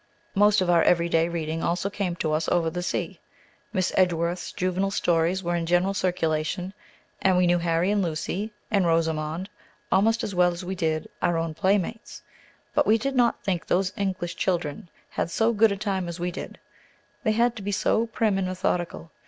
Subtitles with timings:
[0.33, 3.19] Most of our every day reading also came to us over the sea.
[3.71, 6.73] Miss Edgworth's juvenile stories were in general circulation,
[7.21, 9.47] and we knew "Harry and Lucy" and "Rosamond"
[9.91, 12.23] almost as well as we did our own playmates.
[12.73, 16.31] But we did not think those English children had so good a time as we
[16.31, 16.57] did;
[17.23, 19.11] they had to be so prim and methodical.